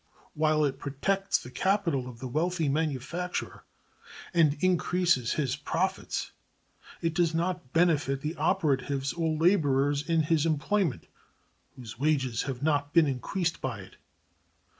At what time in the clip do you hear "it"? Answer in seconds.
0.65-0.79, 7.03-7.13, 13.81-13.97